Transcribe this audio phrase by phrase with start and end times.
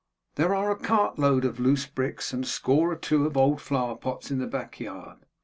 [0.33, 3.61] There are a cart load of loose bricks, and a score or two of old
[3.61, 5.19] flower pots, in the back yard.